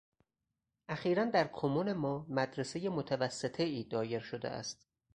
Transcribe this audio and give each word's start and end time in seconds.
اخیراً 0.89 1.25
در 1.25 1.47
کمون 1.47 1.93
ما 1.93 2.25
مدرسهٔ 2.29 2.89
متوسطه 2.89 3.63
ای 3.63 3.83
دایر 3.83 4.19
شده 4.19 4.49
است. 4.49 4.87